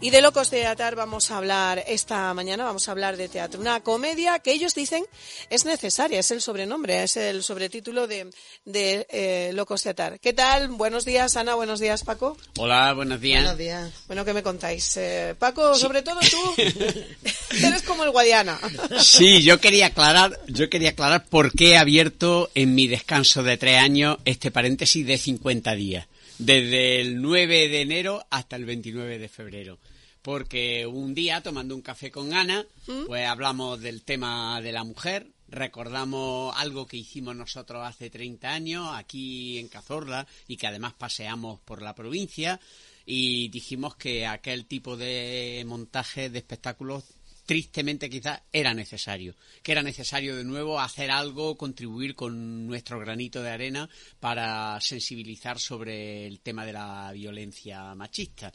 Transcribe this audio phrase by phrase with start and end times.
[0.00, 3.60] Y de Locos de Atar vamos a hablar esta mañana, vamos a hablar de teatro.
[3.60, 5.04] Una comedia que ellos dicen
[5.50, 8.30] es necesaria, es el sobrenombre, es el sobretítulo de,
[8.64, 10.20] de eh, Locos de Atar.
[10.20, 10.68] ¿Qué tal?
[10.68, 12.36] Buenos días, Ana, buenos días, Paco.
[12.58, 13.42] Hola, buenos días.
[13.42, 13.92] Buenos días.
[14.06, 14.96] Bueno, ¿qué me contáis?
[14.98, 16.62] Eh, Paco, sobre todo tú,
[17.66, 18.56] eres como el Guadiana.
[19.00, 23.56] Sí, yo quería aclarar, yo quería aclarar por qué he abierto en mi descanso de
[23.56, 26.06] tres años este paréntesis de 50 días
[26.38, 29.78] desde el 9 de enero hasta el 29 de febrero.
[30.22, 32.66] Porque un día, tomando un café con Ana,
[33.06, 38.88] pues hablamos del tema de la mujer, recordamos algo que hicimos nosotros hace 30 años
[38.92, 42.60] aquí en Cazorla y que además paseamos por la provincia.
[43.06, 47.04] Y dijimos que aquel tipo de montaje de espectáculos
[47.48, 53.42] tristemente quizás era necesario, que era necesario de nuevo hacer algo, contribuir con nuestro granito
[53.42, 53.88] de arena
[54.20, 58.52] para sensibilizar sobre el tema de la violencia machista.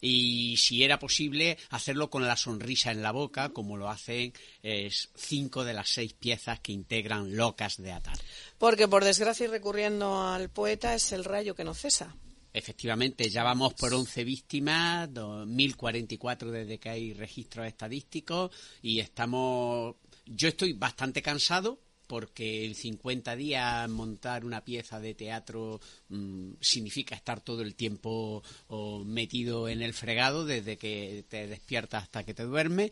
[0.00, 4.32] Y si era posible, hacerlo con la sonrisa en la boca, como lo hacen
[5.16, 8.18] cinco de las seis piezas que integran Locas de Atar.
[8.58, 12.14] Porque, por desgracia, y recurriendo al poeta, es el rayo que no cesa.
[12.56, 19.96] Efectivamente, ya vamos por 11 víctimas, 1044 desde que hay registros estadísticos y estamos...
[20.24, 27.14] Yo estoy bastante cansado porque en 50 días montar una pieza de teatro mmm, significa
[27.14, 28.42] estar todo el tiempo
[29.04, 32.90] metido en el fregado desde que te despiertas hasta que te duermes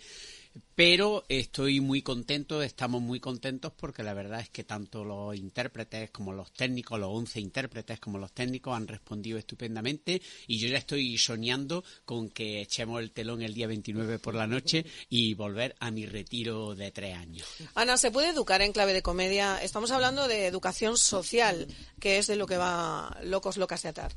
[0.75, 6.11] pero estoy muy contento, estamos muy contentos porque la verdad es que tanto los intérpretes
[6.11, 10.79] como los técnicos, los 11 intérpretes como los técnicos han respondido estupendamente y yo ya
[10.79, 15.77] estoy soñando con que echemos el telón el día 29 por la noche y volver
[15.79, 17.47] a mi retiro de tres años.
[17.75, 19.59] Ana, ¿se puede educar en clave de comedia?
[19.63, 21.69] Estamos hablando de educación social,
[22.01, 24.13] que es de lo que va Locos Locas de Atar.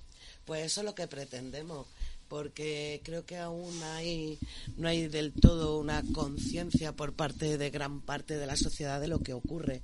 [0.45, 1.88] Pues eso es lo que pretendemos
[2.28, 4.39] porque creo que aún hay,
[4.78, 9.08] no hay del todo una conciencia por parte de gran parte de la sociedad de
[9.08, 9.81] lo que ocurre.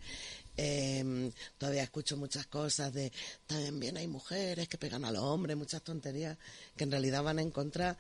[0.55, 3.12] Eh, todavía escucho muchas cosas de
[3.47, 6.38] también hay mujeres que pegan a los hombres, muchas tonterías
[6.78, 7.97] que en realidad van en contra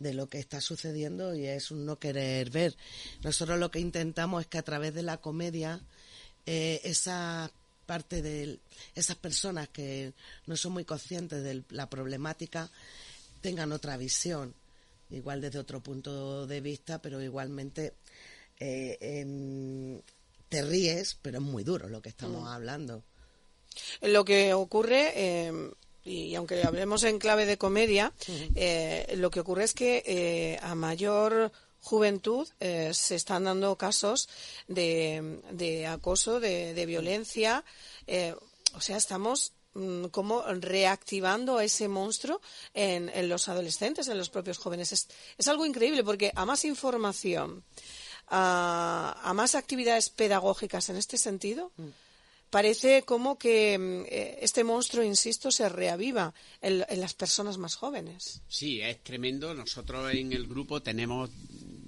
[0.00, 2.76] de lo que está sucediendo y es un no querer ver.
[3.22, 5.80] Nosotros lo que intentamos es que a través de la comedia
[6.44, 7.52] eh, esa
[7.86, 8.58] parte de
[8.94, 10.12] esas personas que
[10.46, 12.70] no son muy conscientes de la problemática
[13.42, 14.54] tengan otra visión,
[15.10, 17.92] igual desde otro punto de vista, pero igualmente
[18.58, 20.00] eh,
[20.48, 22.46] te ríes, pero es muy duro lo que estamos mm.
[22.46, 23.02] hablando.
[24.00, 25.70] Lo que ocurre, eh,
[26.04, 28.12] y aunque hablemos en clave de comedia,
[28.54, 34.28] eh, lo que ocurre es que eh, a mayor juventud eh, se están dando casos
[34.68, 37.64] de, de acoso, de, de violencia.
[38.06, 38.34] Eh,
[38.74, 39.52] o sea, estamos
[40.10, 42.40] como reactivando a ese monstruo
[42.74, 44.92] en, los adolescentes, en los propios jóvenes.
[45.38, 47.64] Es, algo increíble porque a más información,
[48.28, 51.88] a, más actividades pedagógicas en este sentido, mm.
[52.50, 57.76] parece como que mm, eh, este monstruo, insisto, se reaviva en, en las personas más
[57.76, 58.42] jóvenes.
[58.48, 59.54] Sí, es tremendo.
[59.54, 61.30] Nosotros en el grupo tenemos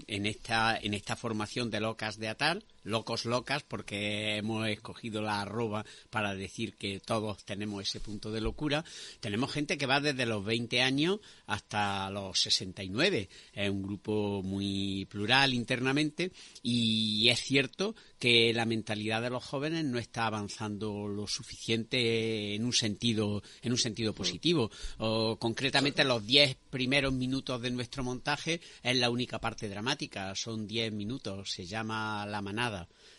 [0.06, 5.40] en esta, en esta formación de locas de Atar, locos locas, porque hemos escogido la
[5.40, 8.84] arroba para decir que todos tenemos ese punto de locura,
[9.20, 13.28] tenemos gente que va desde los 20 años hasta los 69.
[13.52, 16.32] Es un grupo muy plural internamente.
[16.62, 22.64] Y es cierto que la mentalidad de los jóvenes no está avanzando lo suficiente en
[22.64, 24.70] un sentido, en un sentido positivo.
[24.98, 30.66] O, concretamente los 10 primeros minutos de nuestro montaje es la única parte dramática, son
[30.66, 32.73] 10 minutos, se llama La Manada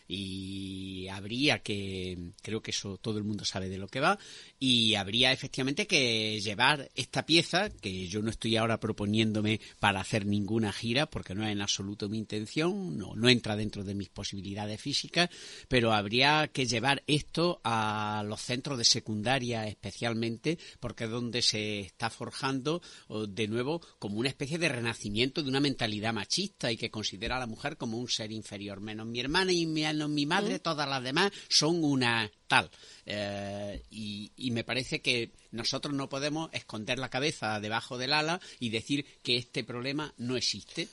[0.08, 4.18] y habría que, creo que eso todo el mundo sabe de lo que va,
[4.58, 10.26] y habría efectivamente que llevar esta pieza, que yo no estoy ahora proponiéndome para hacer
[10.26, 14.08] ninguna gira, porque no es en absoluto mi intención, no, no entra dentro de mis
[14.08, 15.30] posibilidades físicas,
[15.68, 21.80] pero habría que llevar esto a los centros de secundaria especialmente, porque es donde se
[21.80, 22.82] está forjando
[23.28, 27.40] de nuevo como una especie de renacimiento de una mentalidad machista y que considera a
[27.40, 31.02] la mujer como un ser inferior, menos mi hermana y mi mi madre, todas las
[31.02, 32.70] demás son una tal.
[33.04, 38.70] Eh, y, me parece que nosotros no podemos esconder la cabeza debajo del ala y
[38.70, 40.88] decir que este problema no existe.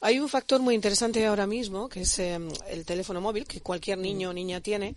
[0.00, 3.98] Hay un factor muy interesante ahora mismo, que es em, el teléfono móvil, que cualquier
[3.98, 4.94] niño o niña tiene.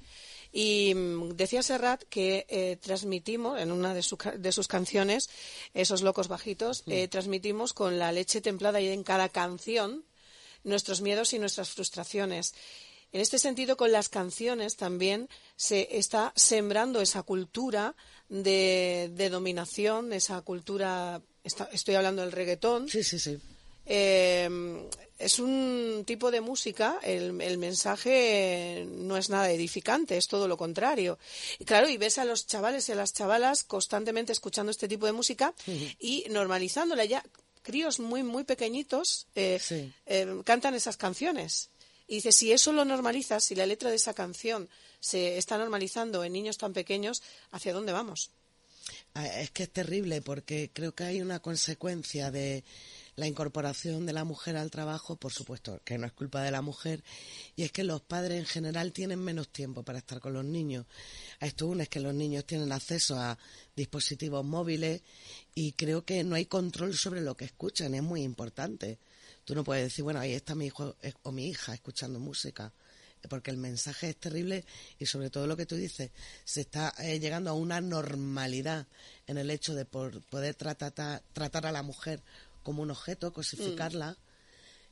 [0.52, 4.04] Y mm, decía Serrat que eh, transmitimos, en una de,
[4.38, 5.30] de, sus canciones,
[5.74, 10.04] esos locos bajitos, eh, transmitimos con la leche templada y en cada canción
[10.64, 12.54] nuestros miedos y nuestras frustraciones.
[13.14, 17.96] En este sentido, con las canciones también se está sembrando esa cultura
[18.30, 22.88] de, dominación, esa cultura, estoy hablando del reggaetón.
[22.88, 23.38] Sí, sí, sí.
[23.86, 24.50] eh,
[25.22, 31.20] es un tipo de música, el, mensaje no es nada edificante, es todo lo contrario.
[31.60, 35.06] Y claro, y ves a los chavales y a las chavalas constantemente escuchando este tipo
[35.06, 35.54] de música
[36.00, 37.24] y normalizándola ya.
[37.62, 39.60] Críos muy, muy pequeñitos eh,
[40.08, 41.70] eh, cantan esas canciones.
[42.12, 44.68] Y dice, si eso lo normalizas, si la letra de esa canción
[45.00, 48.32] se está normalizando en niños tan pequeños, ¿hacia dónde vamos?
[49.14, 52.66] Ah, es que es terrible porque creo que hay una consecuencia de
[53.16, 56.62] la incorporación de la mujer al trabajo, por supuesto que no es culpa de la
[56.62, 57.02] mujer,
[57.56, 60.88] y es que los padres en general tienen menos tiempo para estar con los niños.
[61.40, 63.38] A esto uno es que los niños tienen acceso a
[63.74, 65.02] dispositivos móviles
[65.56, 69.00] y creo que no hay control sobre lo que escuchan, es muy importante.
[69.52, 72.72] Tú no puedes decir, bueno, ahí está mi hijo o mi hija escuchando música
[73.28, 74.64] porque el mensaje es terrible
[74.98, 76.12] y sobre todo lo que tú dices,
[76.46, 78.88] se está eh, llegando a una normalidad
[79.28, 82.22] en el hecho de poder tratar, tratar a la mujer
[82.64, 84.16] como un objeto, cosificarla,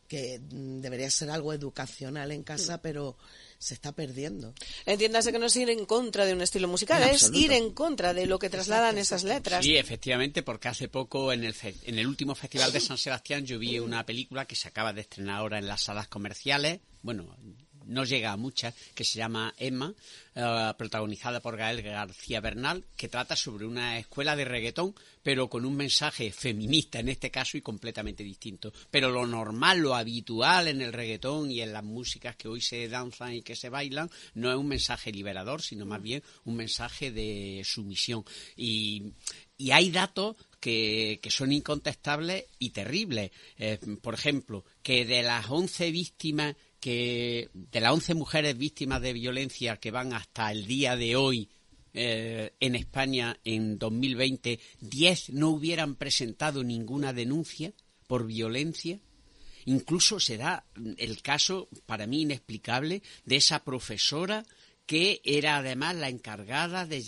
[0.09, 2.79] que debería ser algo educacional en casa, mm.
[2.81, 3.15] pero
[3.59, 4.53] se está perdiendo.
[4.85, 8.13] Entiéndase que no es ir en contra de un estilo musical, es ir en contra
[8.13, 9.63] de lo que trasladan esas letras.
[9.63, 13.59] Sí, efectivamente, porque hace poco en el, en el último Festival de San Sebastián yo
[13.59, 17.37] vi una película que se acaba de estrenar ahora en las salas comerciales, bueno,
[17.89, 19.93] no llega a muchas, que se llama Emma,
[20.35, 25.65] eh, protagonizada por Gael García Bernal, que trata sobre una escuela de reggaetón, pero con
[25.65, 28.71] un mensaje feminista en este caso y completamente distinto.
[28.91, 32.87] Pero lo normal, lo habitual en el reggaetón y en las músicas que hoy se
[32.87, 37.11] danzan y que se bailan, no es un mensaje liberador, sino más bien un mensaje
[37.11, 38.23] de sumisión.
[38.55, 39.13] Y,
[39.73, 43.31] hay datos que, son incontestables y terribles.
[43.57, 49.13] Eh, por ejemplo, que de las 11 víctimas que de las 11 mujeres víctimas de
[49.13, 51.49] violencia que van hasta el día de hoy
[51.93, 57.73] eh, en España en 2020, 10 no hubieran presentado ninguna denuncia
[58.07, 58.99] por violencia.
[59.65, 60.65] Incluso se da
[60.97, 64.45] el caso, para mí inexplicable, de esa profesora
[64.89, 66.99] que era además la encargada de,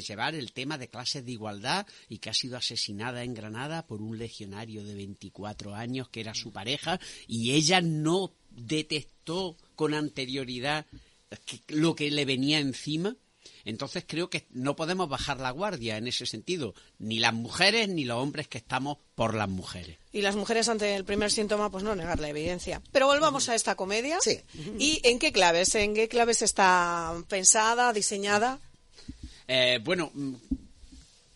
[0.00, 4.00] llevar el tema de clases de igualdad y que ha sido asesinada en Granada por
[4.00, 10.86] un legionario de 24 años que era su pareja y ella no detectó con anterioridad
[11.68, 13.14] lo que le venía encima.
[13.64, 18.04] Entonces creo que no podemos bajar la guardia en ese sentido, ni las mujeres ni
[18.04, 19.98] los hombres que estamos por las mujeres.
[20.12, 22.82] Y las mujeres ante el primer síntoma, pues no negar la evidencia.
[22.92, 24.18] Pero volvamos a esta comedia.
[24.20, 24.40] Sí.
[24.78, 25.74] ¿Y en qué claves?
[25.74, 28.60] ¿En qué claves está pensada, diseñada?
[29.46, 30.34] Eh, bueno, mm,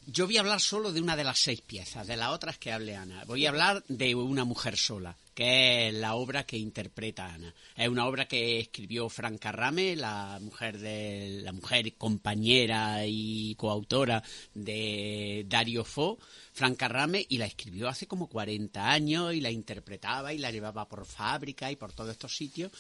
[0.07, 2.73] yo voy a hablar solo de una de las seis piezas, de las otras que
[2.73, 3.25] hable Ana.
[3.27, 7.53] Voy a hablar de una mujer sola que es la obra que interpreta Ana.
[7.77, 14.23] Es una obra que escribió Franca Rame, la mujer de la mujer compañera y coautora
[14.55, 16.19] de Dario Fo,
[16.53, 20.89] Franca Rame, y la escribió hace como 40 años y la interpretaba y la llevaba
[20.89, 22.71] por fábrica y por todos estos sitios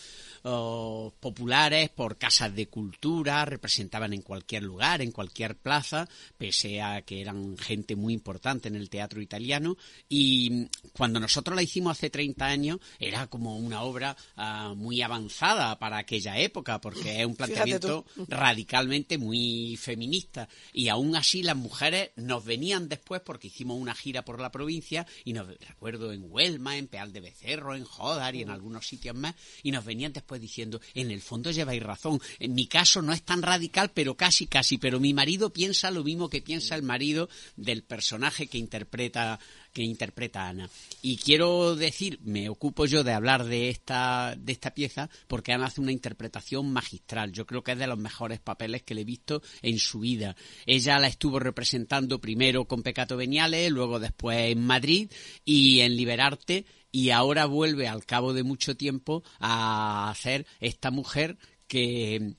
[1.21, 6.09] populares, por casas de cultura, representaban en cualquier lugar, en cualquier plaza,
[6.39, 9.77] pese a que eran gente muy importante en el teatro italiano.
[10.09, 15.79] Y cuando nosotros la hicimos hace 30 años, era como una obra ah, muy avanzada
[15.79, 20.49] para aquella época, porque es un planteamiento radicalmente muy feminista.
[20.73, 25.06] Y aún así las mujeres nos venían después, porque hicimos una gira por la provincia,
[25.25, 29.17] y nos recuerdo en Huelma, en Peal de Becerro, en Jodar y en algunos sitios
[29.17, 33.13] más, y nos venían después diciendo, en el fondo lleváis razón, en mi caso no
[33.13, 36.82] es tan radical, pero casi, casi, pero mi marido piensa lo mismo que piensa el
[36.82, 39.39] marido del personaje que interpreta
[39.74, 40.70] que interpreta Ana.
[41.02, 45.66] Y quiero decir, me ocupo yo de hablar de esta, de esta pieza porque Ana
[45.66, 47.32] hace una interpretación magistral.
[47.32, 50.36] Yo creo que es de los mejores papeles que le he visto en su vida.
[50.64, 55.10] Ella la estuvo representando primero con Pecato Veniales, luego después en Madrid
[55.44, 61.36] y en Liberarte y ahora vuelve al cabo de mucho tiempo a hacer esta mujer
[61.66, 62.34] que,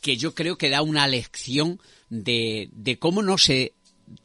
[0.00, 3.74] que yo creo que da una lección de, de cómo no se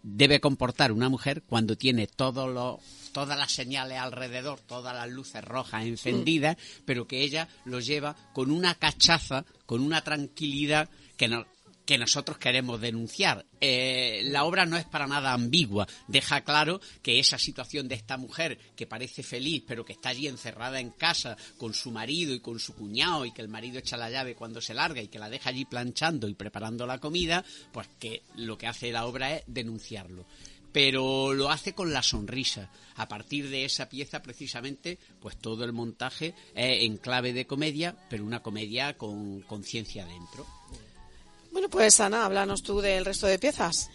[0.03, 2.79] debe comportar una mujer cuando tiene todos los
[3.11, 8.51] todas las señales alrededor, todas las luces rojas encendidas, pero que ella lo lleva con
[8.51, 11.45] una cachaza, con una tranquilidad que no,
[11.85, 13.45] que nosotros queremos denunciar.
[13.59, 18.17] Eh, la obra no es para nada ambigua, deja claro que esa situación de esta
[18.17, 22.39] mujer que parece feliz pero que está allí encerrada en casa con su marido y
[22.39, 25.19] con su cuñado y que el marido echa la llave cuando se larga y que
[25.19, 29.35] la deja allí planchando y preparando la comida, pues que lo que hace la obra
[29.35, 30.25] es denunciarlo
[30.71, 32.71] pero lo hace con la sonrisa.
[32.95, 37.95] A partir de esa pieza, precisamente, pues todo el montaje es en clave de comedia,
[38.09, 40.45] pero una comedia con conciencia dentro.
[41.51, 43.89] Bueno, pues Ana, háblanos tú del resto de piezas.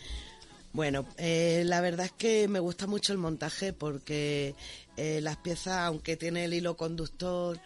[0.73, 4.55] Bueno, eh, la verdad es que me gusta mucho el montaje porque
[4.99, 7.59] eh, las piezas, aunque tiene el hilo conductor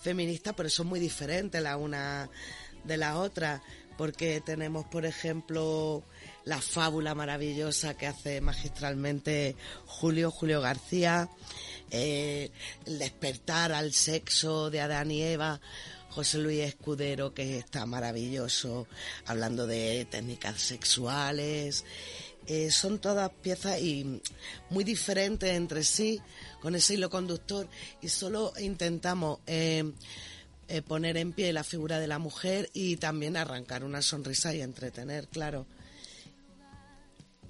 [0.00, 2.28] feminista, pero son muy diferentes la una
[2.82, 3.62] de la otra,
[3.96, 6.02] porque tenemos, por ejemplo,
[6.44, 9.54] la fábula maravillosa que hace magistralmente
[9.86, 11.28] Julio, Julio García,
[11.90, 12.50] eh,
[12.84, 15.60] el despertar al sexo de Adán y Eva,
[16.16, 18.86] José Luis Escudero, que está maravilloso,
[19.26, 21.84] hablando de técnicas sexuales.
[22.46, 24.22] Eh, son todas piezas y
[24.70, 26.22] muy diferentes entre sí,
[26.62, 27.68] con ese hilo conductor,
[28.00, 29.92] y solo intentamos eh,
[30.88, 35.28] poner en pie la figura de la mujer y también arrancar una sonrisa y entretener,
[35.28, 35.66] claro.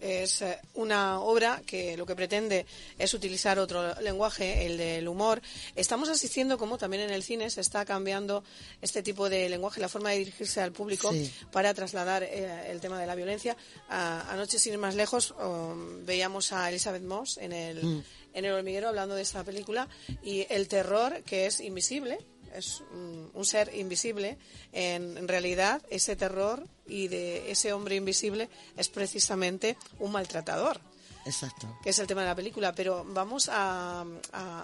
[0.01, 2.67] Es eh, una obra que lo que pretende
[2.99, 5.41] es utilizar otro lenguaje, el del humor.
[5.75, 8.45] Estamos asistiendo, como también en el cine, se está cambiando
[8.83, 11.13] este tipo de lenguaje, la forma de dirigirse al público
[11.53, 13.57] para trasladar eh, el tema de la violencia.
[13.89, 18.05] anoche, sin ir más lejos, um, veíamos a Elizabeth Moss en el, mm.
[18.35, 19.89] en el hormiguero hablando de esta película
[20.23, 22.19] y el terror que es invisible
[22.55, 24.39] es un, ser invisible,
[24.73, 30.81] en, realidad ese terror y de ese hombre invisible es precisamente un maltratador.
[31.25, 31.67] Exacto.
[31.83, 32.73] Que es el tema de la película.
[32.75, 34.05] Pero vamos a,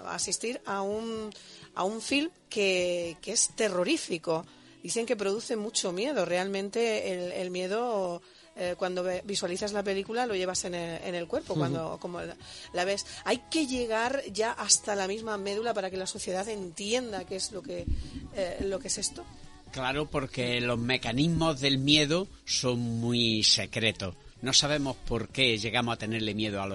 [0.06, 1.30] asistir a un,
[1.74, 4.46] a un film que, que, es terrorífico.
[4.82, 6.24] Dicen que produce mucho miedo.
[6.24, 8.22] Realmente el, el miedo
[8.54, 12.20] eh, cuando visualizas la película lo llevas en el, cuerpo, cuando como
[12.72, 13.06] la, ves.
[13.24, 17.52] Hay que llegar ya hasta la misma médula para que la sociedad entienda qué es
[17.52, 17.86] lo que,
[18.34, 19.24] eh, lo que es esto.
[19.70, 24.14] Claro, porque los mecanismos del miedo son muy secretos.
[24.42, 26.66] No sabemos por qué llegamos a tenerle miedo a,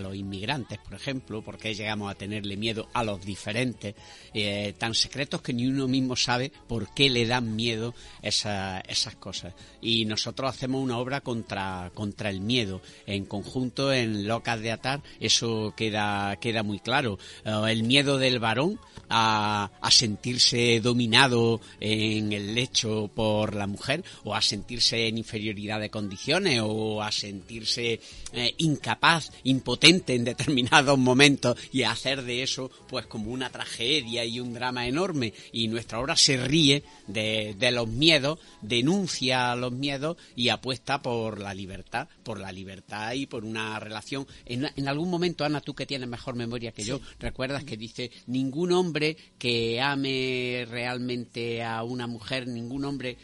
[0.00, 3.94] los inmigrantes, por ejemplo, por qué llegamos a tenerle miedo a los diferentes,
[4.34, 9.54] eh, tan secretos que ni uno mismo sabe por qué le dan miedo esas cosas.
[9.80, 12.82] Y nosotros hacemos una obra contra, contra el miedo.
[13.06, 17.18] En conjunto, en Locas de Atar, eso queda, queda muy claro.
[17.46, 18.78] Eh, el miedo del varón
[19.08, 25.80] a, a sentirse dominado en el lecho por la mujer, o a sentirse en inferioridad
[25.80, 28.00] de condiciones, o a sentirse
[28.32, 34.40] eh, incapaz, impotente en determinados momentos y hacer de eso pues como una tragedia y
[34.40, 35.32] un drama enorme.
[35.52, 41.54] Y nuestra obra se ríe de, los miedos, denuncia los miedos y apuesta por la
[41.54, 44.26] libertad, por la libertad y por una relación.
[44.46, 48.72] En, algún momento, Ana, tú que tienes mejor memoria que yo, recuerdas que dice, ningún
[48.72, 53.16] hombre que ame realmente a una mujer, ningún hombre...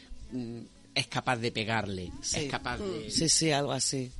[0.94, 2.40] Es capaz de pegarle, sí.
[2.40, 3.06] es capaz de...
[3.06, 3.10] Mm.
[3.10, 4.12] Sí, sí, algo así.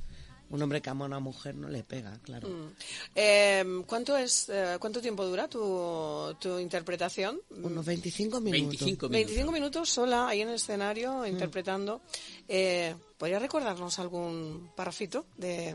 [0.49, 2.49] Un hombre que ama a una mujer no le pega, claro.
[2.49, 2.73] Mm.
[3.15, 7.39] Em, ¿cuánto, es, eh, ¿Cuánto tiempo dura tu, tu interpretación?
[7.49, 8.61] Unos 25 minutos.
[8.61, 9.09] 25 minutos.
[9.11, 11.27] 25 minutos sola ahí en el escenario mm.
[11.27, 12.01] interpretando.
[12.47, 15.73] Eh, ¿Podría recordarnos algún parrafito de,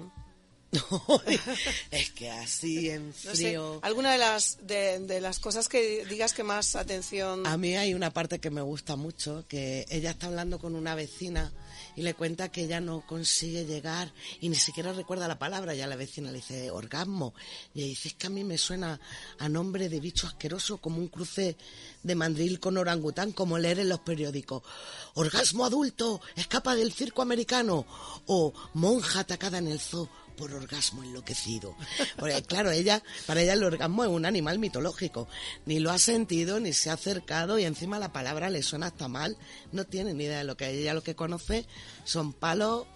[1.90, 3.80] es que así en frío.
[3.82, 7.46] ¿Alguna de las, de, las cosas que digas que más atención?
[7.46, 10.94] A mí hay una parte que me gusta mucho, que ella está hablando con una
[10.94, 11.52] vecina
[11.96, 15.74] y le cuenta que ella no consigue llegar y ni siquiera recuerda la palabra.
[15.74, 17.34] Ya la vecina le dice orgasmo.
[17.74, 19.00] Y ella dice, es que a mí me suena
[19.38, 21.56] a nombre de bicho asqueroso como un cruce
[22.02, 24.62] de mandril con orangután, como leer en los periódicos.
[25.14, 27.86] Orgasmo adulto, escapa del circo americano.
[28.26, 31.74] O monja atacada en el zoo por orgasmo enloquecido.
[32.18, 35.28] Porque claro, ella, para ella el orgasmo es un animal mitológico.
[35.64, 39.08] Ni lo ha sentido, ni se ha acercado y encima la palabra le suena hasta
[39.08, 39.36] mal.
[39.72, 41.66] No tiene ni idea de lo que ella lo que conoce
[42.04, 42.86] son palos,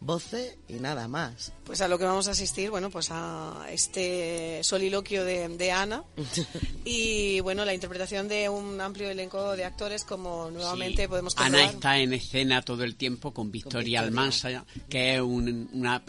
[0.00, 1.52] voces y nada más.
[1.64, 6.02] Pues a lo que vamos a asistir, bueno, pues a este soliloquio de, Ana
[6.84, 11.98] y bueno, la interpretación de un amplio elenco de actores como nuevamente podemos Ana está
[11.98, 16.02] en escena todo el tiempo con Victoria, Almansa, que es una,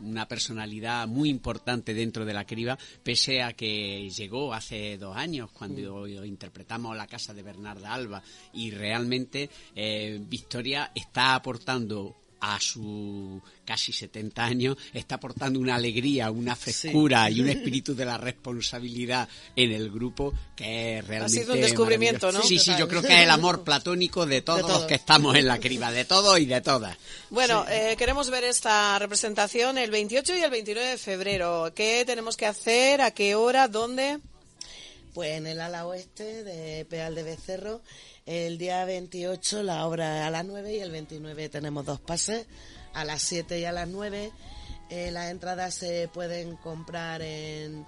[0.00, 5.50] una personalidad muy importante dentro de la criba, pese a que llegó hace dos años
[5.52, 6.24] cuando mm.
[6.24, 8.22] interpretamos La Casa de Bernarda Alba
[8.52, 12.16] y realmente eh, Victoria está aportando
[12.52, 18.04] a su casi 70 años, está aportando una alegría, una frescura y un espíritu de
[18.04, 21.40] la responsabilidad en el grupo que es realmente.
[21.40, 22.42] Ha sido un descubrimiento, ¿no?
[22.42, 25.46] Sí, sí, yo creo que es el amor platónico de todos los que estamos en
[25.46, 26.96] la criba, de todos y de todas.
[27.30, 31.72] Bueno, eh, queremos ver esta representación el 28 y el 29 de febrero.
[31.74, 33.00] ¿Qué tenemos que hacer?
[33.00, 33.68] ¿A qué hora?
[33.68, 34.18] ¿Dónde?
[35.14, 37.80] Pues en el ala oeste de Peal de Becerro
[38.26, 42.46] el día 28 la obra a las 9 y el 29 tenemos dos pases,
[42.94, 44.32] a las 7 y a las 9.
[44.90, 47.86] Eh, las entradas se pueden comprar en,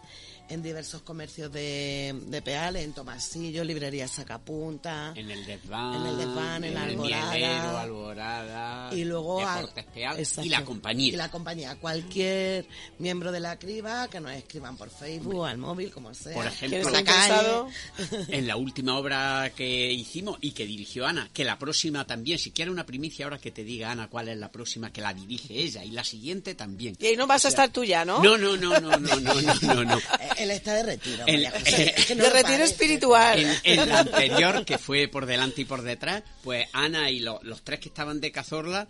[0.49, 5.12] en diversos comercios de, de Peales, en Tomasillo, librería Sacapunta.
[5.15, 5.95] En el Desván.
[5.95, 7.33] En el Desván, en, la Alborada.
[7.33, 8.95] Mielero, Alborada.
[8.95, 9.41] Y luego.
[9.41, 11.12] Deportes Peal y la compañía.
[11.12, 11.76] Y la compañía.
[11.76, 12.67] Cualquier
[12.99, 16.35] miembro de la criba que nos escriban por Facebook, al móvil, como sea.
[16.35, 17.73] Por ejemplo, la calle?
[18.29, 22.53] en la última obra que hicimos y que dirigió Ana, que la próxima también, si
[22.53, 25.55] quieres una primicia, ahora que te diga Ana cuál es la próxima, que la dirige
[25.55, 26.97] ella y la siguiente también.
[26.99, 28.05] Y ahí no vas a estar tú ya.
[28.05, 29.85] No, no, no, no, no, no, no, no.
[29.85, 29.99] no.
[30.38, 31.25] Él está de retiro.
[31.26, 31.95] El- María José.
[31.97, 33.38] Es que no de retiro espiritual.
[33.64, 37.40] En, en la anterior, que fue por delante y por detrás, pues Ana y lo-
[37.43, 38.88] los tres que estaban de Cazorla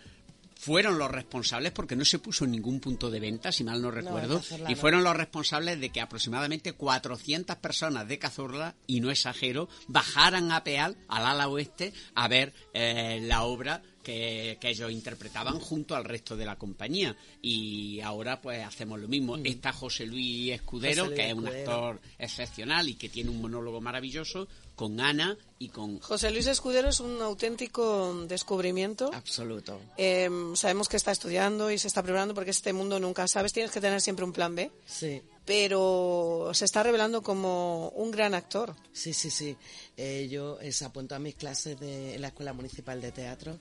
[0.59, 3.91] fueron los responsables, porque no se puso en ningún punto de venta, si mal no
[3.91, 9.69] recuerdo, y fueron los responsables de que aproximadamente 400 personas de Cazorla, y no exagero,
[9.87, 15.59] bajaran a Peal, al ala oeste, a ver eh, la obra que, que ellos interpretaban
[15.59, 17.15] junto al resto de la compañía.
[17.41, 19.35] Y ahora pues hacemos lo mismo.
[19.37, 21.09] Está José Luis Escudero, Mm.
[21.09, 21.71] José Luis que es un Escudero.
[21.71, 24.47] actor excepcional y que tiene un monólogo maravilloso,
[24.77, 25.99] con Ana y con...
[25.99, 29.09] José Luis Escudero es un auténtico descubrimiento.
[29.11, 29.81] Absoluto.
[29.97, 33.71] Eh, sabemos que está estudiando y se está preparando porque este mundo nunca sabes, tienes
[33.71, 35.19] que tener siempre un plan B, Sí.
[35.45, 38.75] pero se está revelando como un gran actor.
[38.93, 39.57] Sí, sí, sí.
[39.97, 43.57] Eh, yo eh, se apuntó a mis clases de, en la Escuela Municipal de Teatro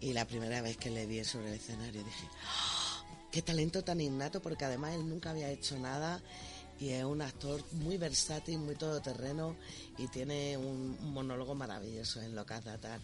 [0.00, 3.04] y la primera vez que le vi sobre el escenario dije, ¡Ah!
[3.32, 6.22] qué talento tan innato, porque además él nunca había hecho nada
[6.82, 9.54] y es un actor muy versátil, muy todoterreno
[9.98, 12.98] y tiene un, un monólogo maravilloso en Locas de Atar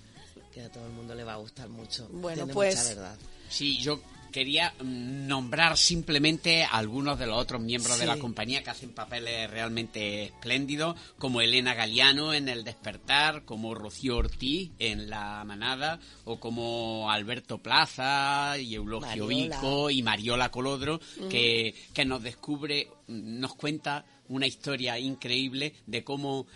[0.52, 2.08] que a todo el mundo le va a gustar mucho.
[2.10, 3.18] Bueno, Tiene pues- mucha verdad.
[3.48, 4.00] Sí, yo
[4.32, 8.90] quería mm, nombrar simplemente a algunos de los otros miembros de la compañía que hacen
[8.90, 16.00] papeles realmente espléndidos, como Elena Galiano en El Despertar, como Rocío Ortiz en La Manada,
[16.24, 19.56] o como Alberto Plaza y Eulogio Mariola.
[19.56, 26.46] Vico y Mariola Colodro, que, que nos descubre, nos cuenta una historia increíble de cómo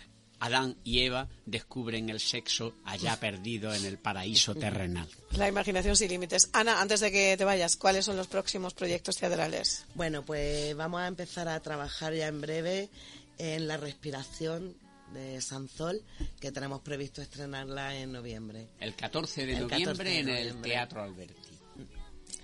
[0.43, 5.07] Adán y Eva descubren el sexo allá perdido en el paraíso terrenal.
[5.37, 6.49] La imaginación sin límites.
[6.51, 9.85] Ana, antes de que te vayas, ¿cuáles son los próximos proyectos teatrales?
[9.95, 12.89] Bueno, pues vamos a empezar a trabajar ya en breve
[13.37, 14.75] en la respiración
[15.13, 16.03] de Sanzol,
[16.41, 18.67] que tenemos previsto estrenarla en noviembre.
[18.81, 20.71] El 14 de El 14 noviembre de en el noviembre.
[20.71, 21.57] Teatro Alberti.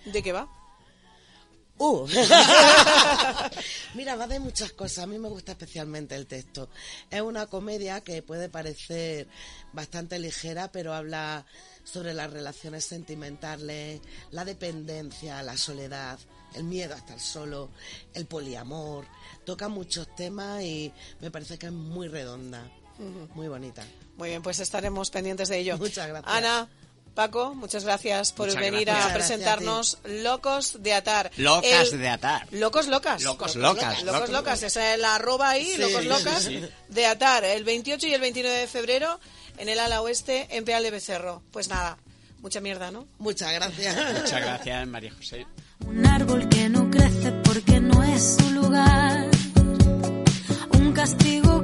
[0.06, 0.50] ¿De qué va?
[1.80, 2.06] ¡Uh!
[3.96, 5.06] Mira, va de muchas cosas.
[5.06, 6.70] A mí me gusta especialmente el texto.
[7.10, 9.30] Es una comedia que puede parecer
[9.72, 11.46] bastante ligera, pero habla
[11.86, 16.20] sobre las relaciones sentimentales, la dependencia, la soledad,
[16.54, 17.70] el miedo a estar solo,
[18.14, 19.06] el poliamor.
[19.46, 22.70] Toca muchos temas y me parece que es muy redonda,
[23.36, 23.86] muy bonita.
[24.18, 25.78] Muy bien, pues estaremos pendientes de ello.
[25.78, 26.36] Muchas gracias.
[26.36, 26.68] Ana,
[27.20, 29.10] Paco, muchas gracias por Muchas venir gracias.
[29.10, 31.30] a presentarnos Locos de Atar.
[31.36, 32.48] Locas El- de atar.
[32.52, 33.22] Locos locas.
[33.24, 34.04] Locos locas.
[34.04, 34.64] Locos Locos locas.
[34.64, 36.62] Esa es la arroba ahí, Sí, Locos sí, locas sí.
[36.88, 37.44] de Atar.
[37.44, 39.20] El 28 y el 29 de febrero
[39.58, 41.44] en el ala oeste en Peal de Becerro.
[41.52, 41.98] Pues nada,
[42.40, 43.06] mucha mierda, ¿no?
[43.18, 43.98] Muchas gracias.
[44.22, 45.46] Muchas gracias, María José.
[45.86, 49.28] Un árbol que no crece porque no es su lugar.
[50.72, 51.62] Un castigo